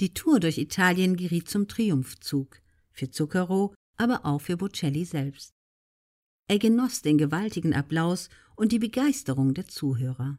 Die 0.00 0.14
Tour 0.14 0.38
durch 0.38 0.58
Italien 0.58 1.16
geriet 1.16 1.48
zum 1.48 1.66
Triumphzug, 1.66 2.60
für 2.92 3.10
Zucchero, 3.10 3.74
aber 3.96 4.24
auch 4.24 4.40
für 4.40 4.56
Bocelli 4.56 5.04
selbst. 5.04 5.52
Er 6.48 6.58
genoss 6.58 7.02
den 7.02 7.18
gewaltigen 7.18 7.74
Applaus 7.74 8.28
und 8.56 8.72
die 8.72 8.78
Begeisterung 8.78 9.54
der 9.54 9.66
Zuhörer. 9.66 10.38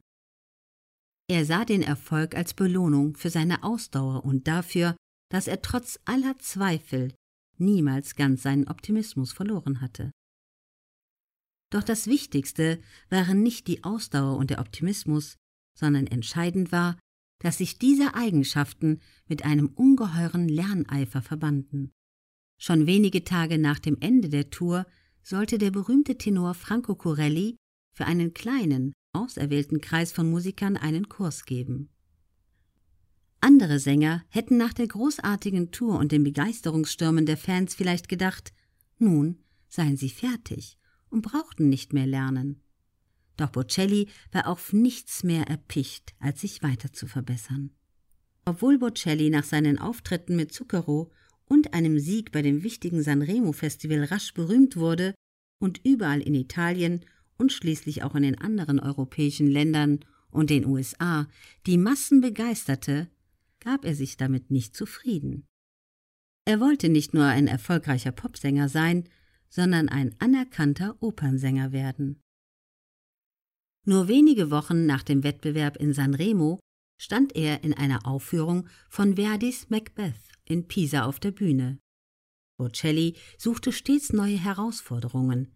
Er 1.30 1.46
sah 1.46 1.66
den 1.66 1.84
Erfolg 1.84 2.36
als 2.36 2.54
Belohnung 2.54 3.16
für 3.16 3.30
seine 3.30 3.64
Ausdauer 3.64 4.26
und 4.26 4.48
dafür, 4.48 4.96
dass 5.30 5.48
er 5.48 5.62
trotz 5.62 6.00
aller 6.05 6.39
Zweifel 6.39 7.14
niemals 7.57 8.16
ganz 8.16 8.41
seinen 8.41 8.68
Optimismus 8.68 9.32
verloren 9.34 9.82
hatte. 9.82 10.12
Doch 11.71 11.84
das 11.84 12.07
Wichtigste 12.07 12.82
waren 13.10 13.44
nicht 13.44 13.68
die 13.68 13.84
Ausdauer 13.84 14.38
und 14.38 14.50
der 14.50 14.60
Optimismus, 14.60 15.36
sondern 15.78 16.07
entscheidend 16.07 16.71
war, 16.71 16.98
dass 17.40 17.58
sich 17.58 17.80
diese 17.80 18.14
Eigenschaften 18.14 19.00
mit 19.28 19.46
einem 19.46 19.68
ungeheuren 19.68 20.48
Lerneifer 20.48 21.22
verbanden. 21.22 21.91
Schon 22.58 22.86
wenige 22.86 23.23
Tage 23.23 23.58
nach 23.58 23.80
dem 23.80 23.98
Ende 24.00 24.30
der 24.30 24.50
Tour 24.50 24.86
sollte 25.23 25.58
der 25.58 25.72
berühmte 25.72 26.18
Tenor 26.18 26.54
Franco 26.54 26.96
Corelli 26.96 27.55
für 27.94 28.05
einen 28.05 28.34
kleinen, 28.34 28.94
auserwählten 29.13 29.82
Kreis 29.82 30.12
von 30.12 30.30
Musikern 30.30 30.77
einen 30.77 31.10
Kurs 31.10 31.46
geben. 31.46 31.90
Andere 33.41 33.80
Sänger 33.80 34.26
hätten 34.27 34.58
nach 34.58 34.74
der 34.74 34.88
großartigen 34.88 35.71
Tour 35.71 35.98
und 35.98 36.12
den 36.12 36.24
Begeisterungsstürmen 36.24 37.26
der 37.26 37.38
Fans 37.38 37.74
vielleicht 37.74 38.10
gedacht, 38.10 38.52
nun 38.98 39.40
seien 39.70 39.96
sie 39.96 40.10
fertig 40.10 40.77
und 41.10 41.21
brauchten 41.21 41.70
nicht 41.70 41.94
mehr 41.94 42.08
lernen. 42.08 42.62
Doch 43.39 43.52
Bocelli 43.52 44.09
war 44.34 44.48
auf 44.48 44.73
nichts 44.73 45.23
mehr 45.23 45.48
erpicht, 45.48 46.13
als 46.20 46.41
sich 46.41 46.61
weiter 46.61 46.91
zu 46.91 47.07
verbessern. 47.07 47.71
Obwohl 48.43 48.77
Bocelli 48.77 49.29
nach 49.29 49.45
seinen 49.45 49.79
Auftritten 49.79 50.35
mit 50.35 50.52
Zucchero 50.52 51.09
und 51.45 51.73
einem 51.73 51.99
Sieg 51.99 52.34
bei 52.34 52.41
dem 52.41 52.63
wichtigen 52.63 53.02
Sanremo 53.02 53.54
Festival 53.54 54.04
rasch 54.04 54.34
berühmt 54.34 54.76
wurde 54.76 55.15
und 55.59 55.79
überall 55.85 56.20
in 56.20 56.35
Italien 56.35 57.05
und 57.37 57.54
schließlich 57.54 58.04
auch 58.04 58.13
in 58.13 58.23
den 58.23 58.37
anderen 58.37 58.77
europäischen 58.77 59.48
Ländern 59.48 59.99
und 60.31 60.49
den 60.49 60.65
USA 60.65 61.26
die 61.65 61.77
Massen 61.77 62.20
begeisterte, 62.20 63.09
gab 63.62 63.85
er 63.85 63.96
sich 63.96 64.18
damit 64.18 64.51
nicht 64.51 64.75
zufrieden. 64.75 65.47
Er 66.44 66.59
wollte 66.59 66.90
nicht 66.90 67.13
nur 67.13 67.25
ein 67.25 67.47
erfolgreicher 67.47 68.12
Popsänger 68.12 68.68
sein, 68.68 69.07
sondern 69.47 69.88
ein 69.88 70.13
anerkannter 70.19 70.97
Opernsänger 71.00 71.72
werden. 71.72 72.22
Nur 73.90 74.07
wenige 74.07 74.51
Wochen 74.51 74.85
nach 74.85 75.01
dem 75.01 75.23
Wettbewerb 75.23 75.78
in 75.78 75.94
Sanremo 75.94 76.59
stand 77.01 77.35
er 77.35 77.63
in 77.63 77.73
einer 77.73 78.06
Aufführung 78.06 78.68
von 78.88 79.16
Verdis 79.16 79.72
Macbeth 79.72 80.13
in 80.46 80.68
Pisa 80.68 81.06
auf 81.06 81.19
der 81.19 81.31
Bühne. 81.31 81.79
Bocelli 82.59 83.16
suchte 83.40 83.72
stets 83.72 84.13
neue 84.13 84.38
Herausforderungen, 84.38 85.56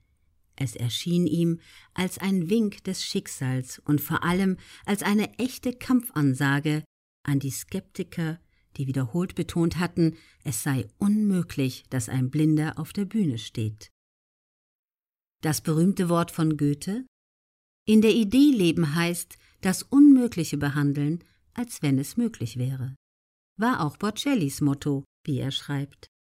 es 0.55 0.75
erschien 0.75 1.27
ihm 1.27 1.59
als 1.93 2.17
ein 2.17 2.49
Wink 2.49 2.83
des 2.85 3.05
Schicksals 3.05 3.77
und 3.85 4.01
vor 4.01 4.23
allem 4.23 4.57
als 4.87 5.03
eine 5.03 5.37
echte 5.37 5.71
Kampfansage 5.71 6.83
an 7.21 7.37
die 7.37 7.51
Skeptiker, 7.51 8.39
die 8.77 8.87
wiederholt 8.87 9.35
betont 9.35 9.77
hatten, 9.77 10.15
es 10.43 10.63
sei 10.63 10.87
unmöglich, 10.97 11.83
dass 11.91 12.09
ein 12.09 12.31
Blinder 12.31 12.79
auf 12.79 12.93
der 12.93 13.05
Bühne 13.05 13.37
steht. 13.37 13.91
Das 15.41 15.61
berühmte 15.61 16.09
Wort 16.09 16.31
von 16.31 16.57
Goethe 16.57 17.05
In 17.85 18.01
der 18.01 18.13
Idee 18.13 18.51
leben 18.51 18.95
heißt, 18.95 19.37
das 19.61 19.83
Unmögliche 19.83 20.57
behandeln, 20.57 21.23
als 21.53 21.81
wenn 21.81 21.99
es 21.99 22.15
möglich 22.15 22.57
wäre, 22.57 22.95
war 23.57 23.81
auch 23.81 23.97
Bocellis 23.97 24.61
Motto, 24.61 25.03
wie 25.25 25.39
er 25.39 25.51
schreibt. 25.51 26.07